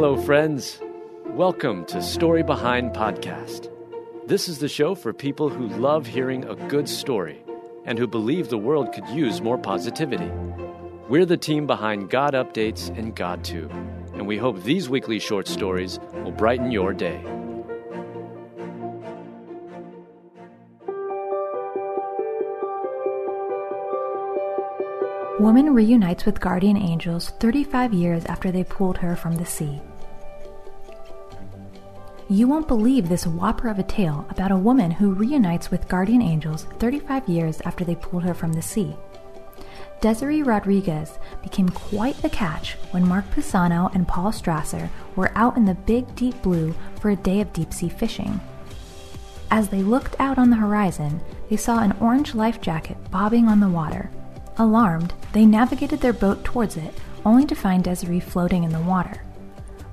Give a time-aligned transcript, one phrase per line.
[0.00, 0.80] Hello, friends.
[1.26, 3.68] Welcome to Story Behind Podcast.
[4.28, 7.42] This is the show for people who love hearing a good story
[7.84, 10.30] and who believe the world could use more positivity.
[11.08, 13.72] We're the team behind God Updates and GodTube,
[14.14, 17.20] and we hope these weekly short stories will brighten your day.
[25.40, 29.80] Woman reunites with guardian angels 35 years after they pulled her from the sea.
[32.30, 36.20] You won't believe this whopper of a tale about a woman who reunites with guardian
[36.20, 38.94] angels 35 years after they pulled her from the sea.
[40.02, 45.64] Desiree Rodriguez became quite the catch when Mark Pisano and Paul Strasser were out in
[45.64, 48.38] the big deep blue for a day of deep sea fishing.
[49.50, 53.60] As they looked out on the horizon, they saw an orange life jacket bobbing on
[53.60, 54.10] the water.
[54.58, 56.92] Alarmed, they navigated their boat towards it,
[57.24, 59.22] only to find Desiree floating in the water.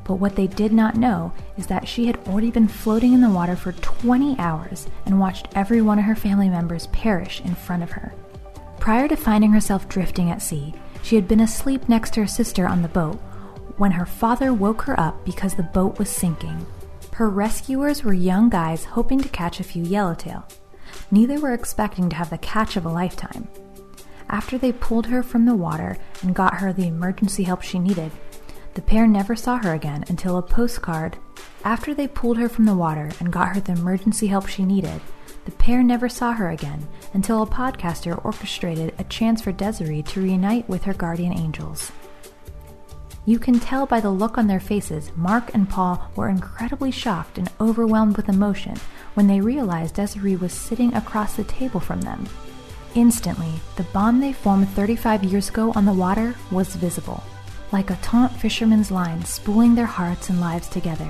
[0.06, 3.30] But what they did not know is that she had already been floating in the
[3.30, 7.84] water for 20 hours and watched every one of her family members perish in front
[7.84, 8.14] of her.
[8.80, 12.68] Prior to finding herself drifting at sea, she had been asleep next to her sister
[12.68, 13.16] on the boat
[13.78, 16.66] when her father woke her up because the boat was sinking.
[17.14, 20.46] Her rescuers were young guys hoping to catch a few yellowtail.
[21.10, 23.48] Neither were expecting to have the catch of a lifetime.
[24.30, 28.12] After they pulled her from the water and got her the emergency help she needed,
[28.76, 31.18] the pair never saw her again until a postcard.
[31.64, 35.02] After they pulled her from the water and got her the emergency help she needed,
[35.46, 40.22] the pair never saw her again until a podcaster orchestrated a chance for Desiree to
[40.22, 41.94] reunite with her guardian angels.
[43.26, 47.38] You can tell by the look on their faces, Mark and Paul were incredibly shocked
[47.38, 48.76] and overwhelmed with emotion
[49.14, 52.28] when they realized Desiree was sitting across the table from them.
[52.94, 57.24] Instantly, the bond they formed 35 years ago on the water was visible,
[57.72, 61.10] like a taunt fisherman's line spooling their hearts and lives together.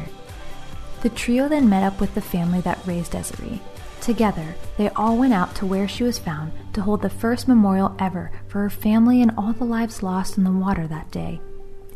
[1.02, 3.62] The trio then met up with the family that raised Desiree.
[4.02, 7.96] Together, they all went out to where she was found to hold the first memorial
[8.00, 11.40] ever for her family and all the lives lost in the water that day.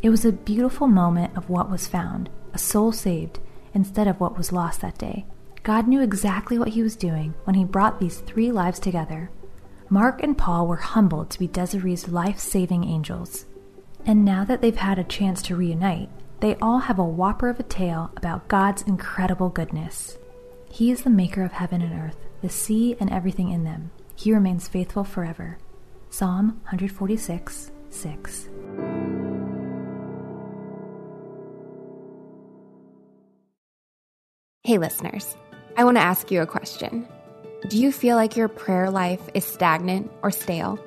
[0.02, 3.38] It was a beautiful moment of what was found, a soul saved,
[3.74, 5.26] instead of what was lost that day.
[5.62, 9.30] God knew exactly what He was doing when He brought these three lives together
[9.92, 13.46] Mark and Paul were humbled to be Desiree's life saving angels.
[14.06, 16.08] And now that they've had a chance to reunite,
[16.40, 20.16] they all have a whopper of a tale about God's incredible goodness.
[20.70, 23.90] He is the maker of heaven and earth, the sea and everything in them.
[24.16, 25.58] He remains faithful forever.
[26.08, 28.48] Psalm 146 6.
[34.62, 35.36] Hey, listeners,
[35.76, 37.08] I want to ask you a question.
[37.68, 40.78] Do you feel like your prayer life is stagnant or stale?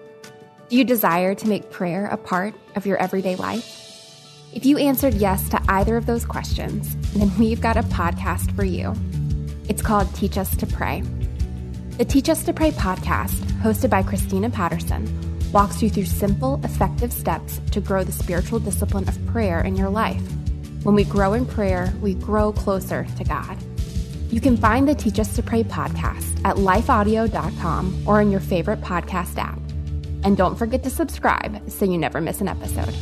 [0.69, 3.79] Do you desire to make prayer a part of your everyday life?
[4.53, 8.63] If you answered yes to either of those questions, then we've got a podcast for
[8.63, 8.93] you.
[9.67, 11.03] It's called Teach Us to Pray.
[11.97, 15.05] The Teach Us to Pray podcast, hosted by Christina Patterson,
[15.51, 19.89] walks you through simple, effective steps to grow the spiritual discipline of prayer in your
[19.89, 20.23] life.
[20.83, 23.57] When we grow in prayer, we grow closer to God.
[24.31, 28.81] You can find the Teach Us to Pray podcast at lifeaudio.com or in your favorite
[28.81, 29.62] podcast app.
[30.23, 32.93] And don't forget to subscribe so you never miss an episode.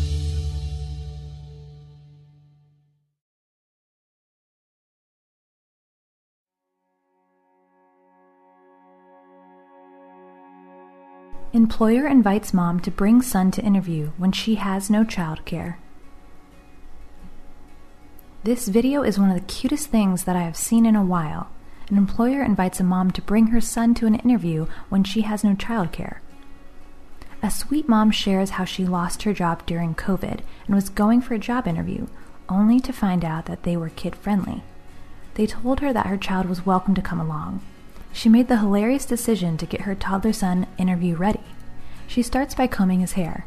[11.54, 15.76] Employer invites mom to bring son to interview when she has no childcare.
[18.44, 21.50] This video is one of the cutest things that I have seen in a while.
[21.90, 25.44] An employer invites a mom to bring her son to an interview when she has
[25.44, 26.20] no childcare.
[27.44, 31.34] A sweet mom shares how she lost her job during COVID and was going for
[31.34, 32.06] a job interview,
[32.48, 34.64] only to find out that they were kid friendly.
[35.34, 37.62] They told her that her child was welcome to come along.
[38.14, 41.42] She made the hilarious decision to get her toddler son interview ready.
[42.06, 43.46] She starts by combing his hair.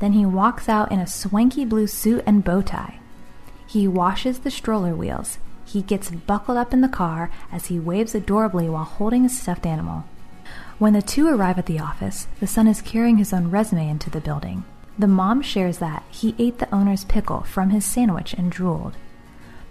[0.00, 2.98] Then he walks out in a swanky blue suit and bow tie.
[3.66, 5.38] He washes the stroller wheels.
[5.64, 9.64] He gets buckled up in the car as he waves adorably while holding his stuffed
[9.64, 10.04] animal.
[10.78, 14.10] When the two arrive at the office, the son is carrying his own resume into
[14.10, 14.64] the building.
[14.98, 18.96] The mom shares that he ate the owner's pickle from his sandwich and drooled.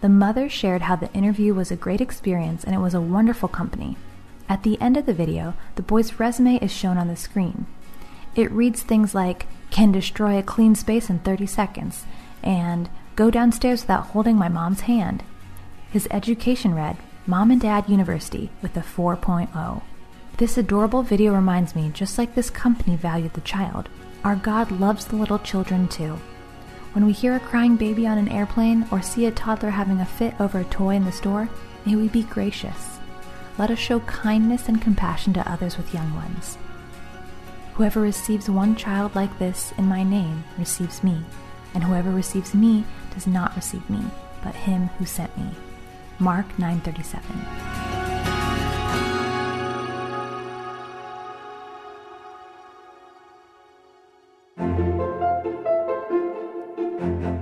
[0.02, 3.50] The mother shared how the interview was a great experience and it was a wonderful
[3.50, 3.98] company.
[4.50, 7.68] At the end of the video, the boy's resume is shown on the screen.
[8.36, 12.06] It reads things like, can destroy a clean space in 30 seconds,
[12.42, 15.24] and go downstairs without holding my mom's hand.
[15.92, 19.82] His education read, Mom and Dad University with a 4.0.
[20.42, 23.90] This adorable video reminds me just like this company valued the child,
[24.24, 26.20] our God loves the little children too.
[26.94, 30.06] When we hear a crying baby on an airplane or see a toddler having a
[30.08, 31.48] fit over a toy in the store,
[31.86, 32.98] may we be gracious.
[33.60, 36.58] Let us show kindness and compassion to others with young ones.
[37.76, 41.22] Whoever receives one child like this in my name receives me,
[41.76, 42.84] and whoever receives me
[43.14, 44.04] does not receive me,
[44.44, 45.52] but him who sent me.
[46.18, 47.71] Mark 937.